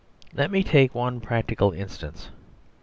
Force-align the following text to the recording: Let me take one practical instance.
Let 0.33 0.49
me 0.49 0.63
take 0.63 0.95
one 0.95 1.19
practical 1.21 1.73
instance. 1.73 2.31